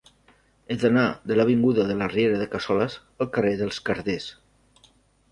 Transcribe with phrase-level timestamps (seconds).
[0.67, 1.01] He d'anar
[1.31, 4.27] de l'avinguda de la Riera de Cassoles al carrer dels Carders.